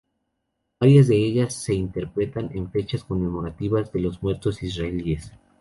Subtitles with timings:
[0.79, 5.31] Varias de ellas se interpretan en fechas conmemorativas de los muertos israelíes.